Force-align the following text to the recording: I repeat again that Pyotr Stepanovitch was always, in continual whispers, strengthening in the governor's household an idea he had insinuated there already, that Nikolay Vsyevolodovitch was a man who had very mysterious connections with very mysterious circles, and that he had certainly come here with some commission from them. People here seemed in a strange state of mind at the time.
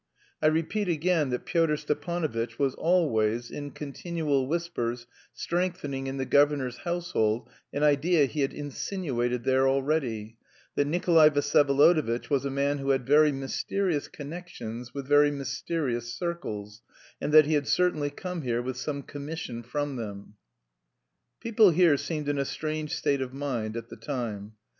I 0.41 0.47
repeat 0.47 0.87
again 0.87 1.29
that 1.29 1.45
Pyotr 1.45 1.77
Stepanovitch 1.77 2.57
was 2.57 2.73
always, 2.73 3.51
in 3.51 3.69
continual 3.69 4.47
whispers, 4.47 5.05
strengthening 5.31 6.07
in 6.07 6.17
the 6.17 6.25
governor's 6.25 6.77
household 6.77 7.47
an 7.71 7.83
idea 7.83 8.25
he 8.25 8.41
had 8.41 8.51
insinuated 8.51 9.43
there 9.43 9.67
already, 9.67 10.37
that 10.73 10.87
Nikolay 10.87 11.29
Vsyevolodovitch 11.29 12.31
was 12.31 12.45
a 12.45 12.49
man 12.49 12.79
who 12.79 12.89
had 12.89 13.05
very 13.05 13.31
mysterious 13.31 14.07
connections 14.07 14.91
with 14.91 15.07
very 15.07 15.29
mysterious 15.29 16.11
circles, 16.11 16.81
and 17.21 17.31
that 17.31 17.45
he 17.45 17.53
had 17.53 17.67
certainly 17.67 18.09
come 18.09 18.41
here 18.41 18.63
with 18.63 18.77
some 18.77 19.03
commission 19.03 19.61
from 19.61 19.97
them. 19.97 20.33
People 21.39 21.69
here 21.69 21.95
seemed 21.95 22.27
in 22.27 22.39
a 22.39 22.45
strange 22.45 22.95
state 22.95 23.21
of 23.21 23.35
mind 23.35 23.77
at 23.77 23.89
the 23.89 23.97
time. 23.97 24.53